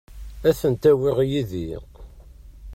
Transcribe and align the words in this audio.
Ad 0.49 0.55
tent-awiɣ 0.59 1.17
yid-i. 1.29 1.71